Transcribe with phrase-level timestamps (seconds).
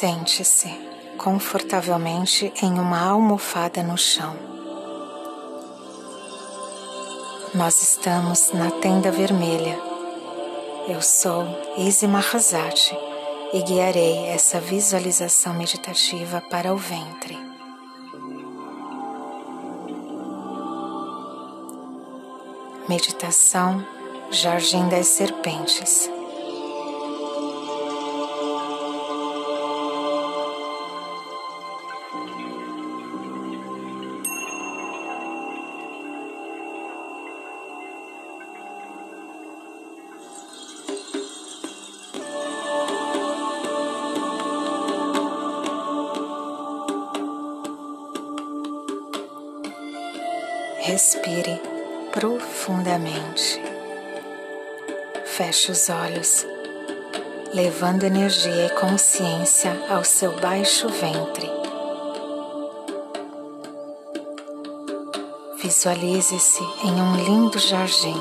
[0.00, 0.70] Sente-se
[1.18, 4.34] confortavelmente em uma almofada no chão.
[7.54, 9.78] Nós estamos na tenda vermelha.
[10.88, 11.44] Eu sou
[11.76, 12.96] Izzy Mahazati
[13.52, 17.38] e guiarei essa visualização meditativa para o ventre.
[22.88, 23.86] Meditação
[24.30, 26.10] Jardim das Serpentes.
[50.90, 51.62] Respire
[52.10, 53.62] profundamente.
[55.24, 56.44] Feche os olhos,
[57.54, 61.48] levando energia e consciência ao seu baixo ventre.
[65.62, 68.20] Visualize-se em um lindo jardim.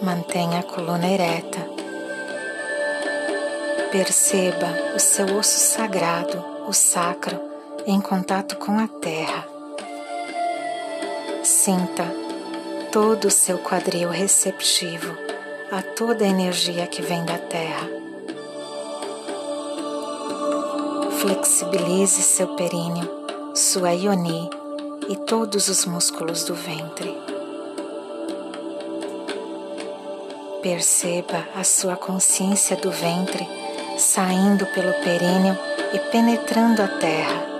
[0.00, 1.60] Mantenha a coluna ereta.
[3.92, 7.53] Perceba o seu osso sagrado, o sacro
[7.86, 9.46] em contato com a terra.
[11.42, 12.04] Sinta
[12.90, 15.14] todo o seu quadril receptivo
[15.70, 17.86] a toda a energia que vem da terra.
[21.20, 23.08] Flexibilize seu períneo,
[23.54, 24.48] sua ioni
[25.08, 27.14] e todos os músculos do ventre.
[30.62, 33.46] Perceba a sua consciência do ventre
[33.98, 35.56] saindo pelo períneo
[35.92, 37.53] e penetrando a terra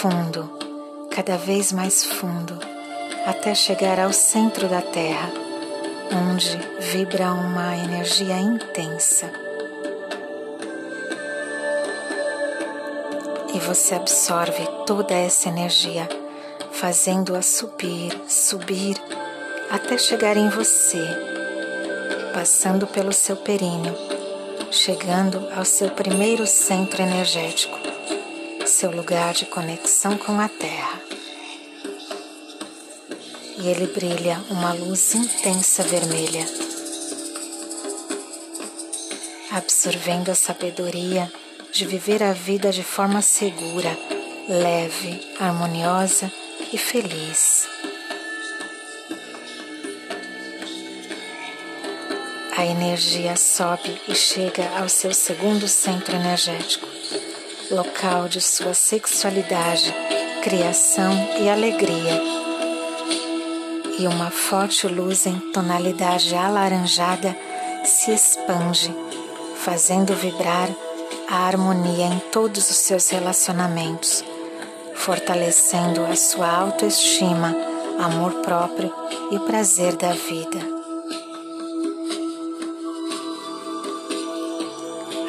[0.00, 0.50] fundo,
[1.10, 2.58] cada vez mais fundo,
[3.24, 5.32] até chegar ao centro da Terra,
[6.12, 9.32] onde vibra uma energia intensa.
[13.54, 16.06] E você absorve toda essa energia,
[16.72, 19.02] fazendo-a subir, subir,
[19.70, 21.08] até chegar em você,
[22.34, 23.94] passando pelo seu períneo,
[24.70, 27.75] chegando ao seu primeiro centro energético
[28.66, 31.00] seu lugar de conexão com a Terra.
[33.58, 36.44] E ele brilha uma luz intensa vermelha,
[39.52, 41.32] absorvendo a sabedoria
[41.72, 43.96] de viver a vida de forma segura,
[44.48, 46.30] leve, harmoniosa
[46.72, 47.68] e feliz.
[52.56, 56.95] A energia sobe e chega ao seu segundo centro energético,
[57.70, 59.92] local de sua sexualidade,
[60.42, 62.22] criação e alegria.
[63.98, 67.36] E uma forte luz em tonalidade alaranjada
[67.84, 68.94] se expande,
[69.56, 70.68] fazendo vibrar
[71.28, 74.24] a harmonia em todos os seus relacionamentos,
[74.94, 77.54] fortalecendo a sua autoestima,
[77.98, 78.92] amor próprio
[79.32, 80.75] e prazer da vida.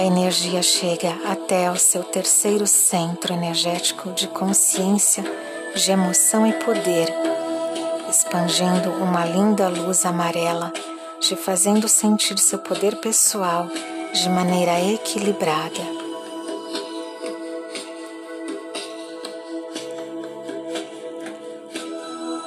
[0.00, 5.22] A energia chega até ao seu terceiro centro energético de consciência,
[5.74, 7.14] de emoção e poder,
[8.08, 10.72] expandindo uma linda luz amarela,
[11.20, 13.68] te fazendo sentir seu poder pessoal
[14.14, 15.82] de maneira equilibrada.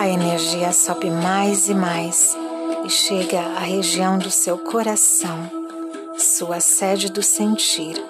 [0.00, 2.36] A energia sobe mais e mais
[2.84, 5.55] e chega à região do seu coração
[6.18, 8.02] sua sede do sentir.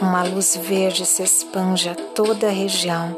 [0.00, 3.16] Uma luz verde se expande a toda a região,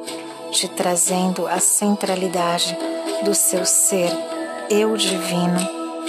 [0.51, 2.77] te trazendo a centralidade
[3.25, 4.11] do seu ser
[4.71, 5.61] eu divino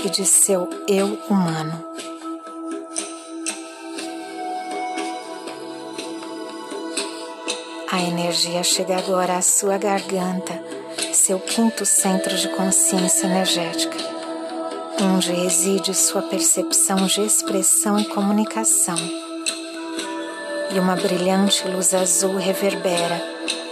[0.04, 1.84] e de seu eu humano.
[7.92, 10.64] A energia chega agora à sua garganta,
[11.12, 14.23] seu quinto centro de consciência energética
[15.04, 18.96] onde reside sua percepção de expressão e comunicação.
[20.74, 23.22] E uma brilhante luz azul reverbera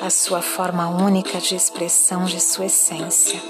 [0.01, 3.41] a sua forma única de expressão de sua essência.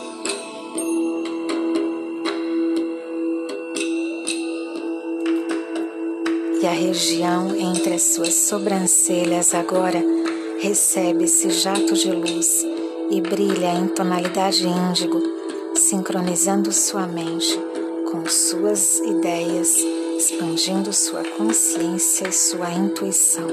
[6.61, 10.01] E a região entre as suas sobrancelhas agora
[10.59, 12.63] recebe esse jato de luz
[13.09, 15.30] e brilha em tonalidade índigo
[15.75, 17.59] sincronizando sua mente
[18.11, 19.75] com suas ideias,
[20.17, 23.47] expandindo sua consciência e sua intuição.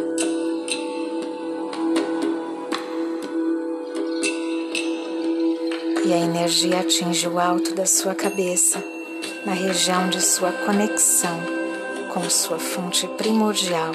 [6.04, 8.82] E a energia atinge o alto da sua cabeça,
[9.44, 11.38] na região de sua conexão
[12.12, 13.92] com sua fonte primordial,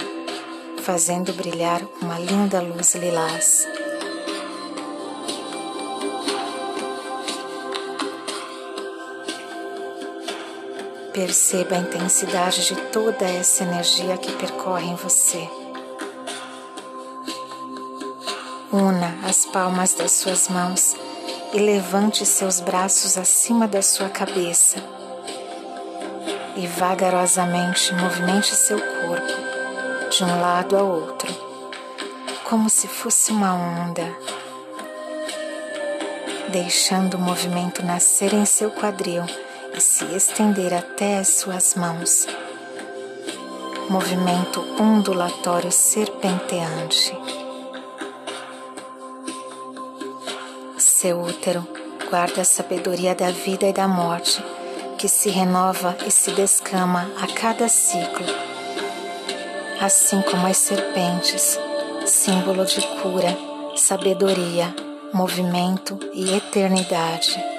[0.82, 3.68] fazendo brilhar uma linda luz lilás.
[11.14, 15.48] Perceba a intensidade de toda essa energia que percorre em você.
[18.72, 20.96] Una as palmas das suas mãos
[21.54, 24.78] e levante seus braços acima da sua cabeça.
[26.56, 31.32] E vagarosamente movimente seu corpo de um lado ao outro,
[32.44, 34.18] como se fosse uma onda,
[36.50, 39.24] deixando o movimento nascer em seu quadril
[40.04, 42.28] se estender até as suas mãos.
[43.90, 47.16] Movimento ondulatório serpenteante.
[50.78, 51.68] Seu útero
[52.10, 54.44] guarda a sabedoria da vida e da morte,
[54.98, 58.26] que se renova e se descama a cada ciclo.
[59.82, 61.60] Assim como as serpentes,
[62.06, 63.38] símbolo de cura,
[63.76, 64.74] sabedoria,
[65.14, 67.53] movimento e eternidade.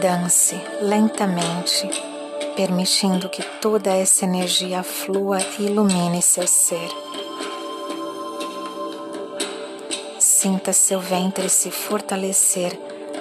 [0.00, 1.88] Dance lentamente,
[2.54, 6.90] permitindo que toda essa energia flua e ilumine seu ser.
[10.18, 12.78] Sinta seu ventre se fortalecer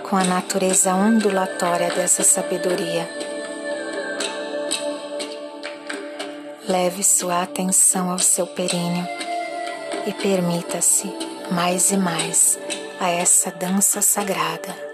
[0.10, 3.10] com a natureza ondulatória dessa sabedoria.
[6.68, 9.08] Leve sua atenção ao seu períneo
[10.06, 11.12] e permita-se
[11.52, 12.60] mais e mais
[13.00, 14.85] a essa dança sagrada.